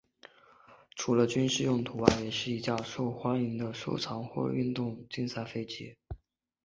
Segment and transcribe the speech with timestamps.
[0.95, 5.95] 除了军事用途外也是一架受欢迎的收藏或运动竞赛飞机。